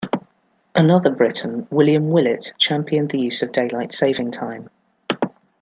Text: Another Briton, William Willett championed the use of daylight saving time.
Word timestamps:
Another 0.73 1.11
Briton, 1.11 1.67
William 1.69 2.09
Willett 2.09 2.53
championed 2.57 3.11
the 3.11 3.19
use 3.19 3.43
of 3.43 3.51
daylight 3.51 3.93
saving 3.93 4.31
time. 4.31 4.67